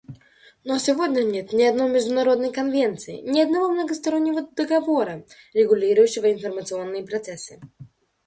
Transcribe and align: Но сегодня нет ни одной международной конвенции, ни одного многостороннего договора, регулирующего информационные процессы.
Но 0.63 0.79
сегодня 0.79 1.21
нет 1.23 1.53
ни 1.53 1.61
одной 1.61 1.87
международной 1.87 2.51
конвенции, 2.51 3.17
ни 3.21 3.39
одного 3.39 3.69
многостороннего 3.69 4.41
договора, 4.55 5.23
регулирующего 5.53 6.33
информационные 6.33 7.05
процессы. 7.05 7.59